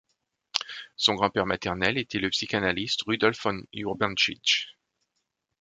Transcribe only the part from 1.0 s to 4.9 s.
grand-père maternel était le psychanalyste Rudolf von Urbantschitsch.